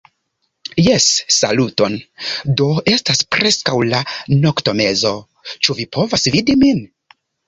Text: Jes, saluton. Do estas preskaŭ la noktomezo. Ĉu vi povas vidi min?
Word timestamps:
Jes, 0.83 1.05
saluton. 1.33 1.97
Do 2.61 2.69
estas 2.91 3.21
preskaŭ 3.35 3.75
la 3.89 3.99
noktomezo. 4.47 5.13
Ĉu 5.67 5.77
vi 5.81 5.87
povas 5.99 6.25
vidi 6.37 6.57
min? 6.63 6.81